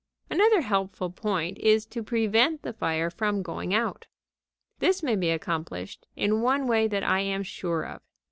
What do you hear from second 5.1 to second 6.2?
be accomplished